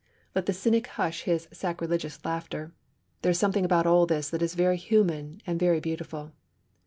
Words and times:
Let 0.33 0.47
the 0.47 0.53
cynic 0.53 0.87
hush 0.87 1.25
his 1.25 1.47
sacrilegious 1.53 2.25
laughter! 2.25 2.73
There 3.21 3.29
is 3.33 3.37
something 3.37 3.63
about 3.63 3.85
all 3.85 4.07
this 4.07 4.31
that 4.31 4.41
is 4.41 4.55
very 4.55 4.77
human, 4.77 5.41
and 5.45 5.59
very 5.59 5.79
beautiful. 5.79 6.31